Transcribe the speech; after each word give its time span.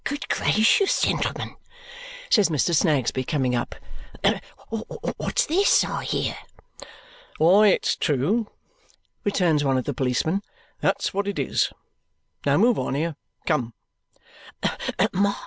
"Good 0.03 0.27
gracious, 0.29 0.99
gentlemen!" 1.03 1.57
says 2.31 2.49
Mr. 2.49 2.73
Snagsby, 2.73 3.23
coming 3.23 3.53
up. 3.53 3.75
"What's 5.17 5.45
this 5.45 5.83
I 5.83 6.03
hear!" 6.05 6.35
"Why, 7.37 7.67
it's 7.67 7.97
true," 7.97 8.49
returns 9.23 9.63
one 9.63 9.77
of 9.77 9.83
the 9.85 9.93
policemen. 9.93 10.41
"That's 10.79 11.13
what 11.13 11.27
it 11.27 11.37
is. 11.37 11.71
Now 12.47 12.57
move 12.57 12.79
on 12.79 12.95
here, 12.95 13.15
come!" 13.45 13.75